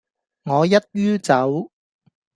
[0.45, 1.69] 我一於走